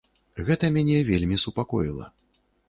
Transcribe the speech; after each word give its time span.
Гэта 0.47 0.69
мяне 0.77 0.95
вельмі 1.11 1.37
супакоіла. 1.45 2.09